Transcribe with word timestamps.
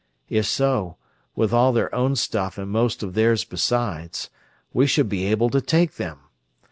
If 0.29 0.47
so, 0.47 0.97
with 1.35 1.53
all 1.53 1.77
our 1.77 1.93
own 1.93 2.15
stuff 2.15 2.57
and 2.57 2.71
most 2.71 3.03
of 3.03 3.13
theirs 3.13 3.43
besides, 3.45 4.31
we 4.73 4.87
should 4.87 5.09
be 5.09 5.25
able 5.27 5.51
to 5.51 5.61
take 5.61 5.97
them. 5.97 6.17